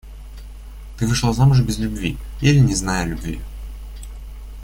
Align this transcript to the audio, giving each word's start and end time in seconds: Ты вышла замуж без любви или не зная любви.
Ты 0.97 1.05
вышла 1.05 1.31
замуж 1.31 1.59
без 1.61 1.77
любви 1.77 2.17
или 2.41 2.57
не 2.57 2.73
зная 2.73 3.05
любви. 3.05 3.39